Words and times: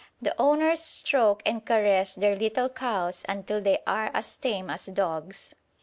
The 0.19 0.33
owners 0.41 0.79
stroke 0.83 1.43
and 1.45 1.63
caress 1.63 2.15
their 2.15 2.35
little 2.35 2.69
cows 2.69 3.23
until 3.29 3.61
they 3.61 3.77
are 3.85 4.09
as 4.15 4.35
tame 4.35 4.71
as 4.71 4.87
dogs. 4.87 5.53